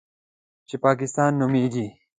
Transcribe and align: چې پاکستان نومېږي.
چې 0.67 0.75
پاکستان 0.85 1.31
نومېږي. 1.39 1.87